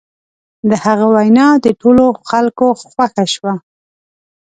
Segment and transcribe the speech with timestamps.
[0.69, 3.53] د هغه وینا د ټولو خلکو خوښه شوه.